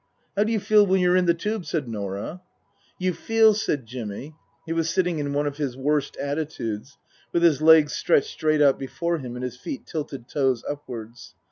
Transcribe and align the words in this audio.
"How 0.35 0.43
do 0.45 0.51
you 0.51 0.59
feel 0.59 0.83
when 0.87 0.99
you're 0.99 1.15
in 1.15 1.27
the 1.27 1.35
Tube?" 1.35 1.63
said 1.67 1.87
Norah." 1.87 2.41
You 2.97 3.13
feel," 3.13 3.53
said 3.53 3.85
Jimmy 3.85 4.33
he 4.65 4.73
was 4.73 4.89
sitting 4.89 5.19
in 5.19 5.31
one 5.31 5.45
of 5.45 5.57
his 5.57 5.77
worst 5.77 6.17
attitudes, 6.17 6.97
with 7.31 7.43
his 7.43 7.61
legs 7.61 7.93
stretched 7.93 8.31
straight 8.31 8.63
out 8.63 8.79
before 8.79 9.19
him 9.19 9.35
and 9.35 9.43
his 9.43 9.57
feet 9.57 9.85
tilted 9.85 10.27
toes 10.27 10.63
upwards. 10.67 11.35